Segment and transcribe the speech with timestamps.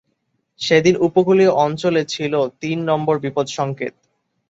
[0.59, 3.93] সেদিন উপকূলীয় অঞ্চলে ছিল তিন নম্বর বিপদ সংকেত।